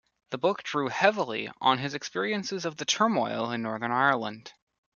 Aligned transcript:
The 0.31 0.39
book 0.39 0.63
drew 0.63 0.87
heavily 0.87 1.51
on 1.61 1.77
his 1.77 1.93
experiences 1.93 2.65
of 2.65 2.77
the 2.77 2.85
turmoil 2.85 3.51
in 3.51 3.61
Northern 3.61 3.91
Ireland. 3.91 4.51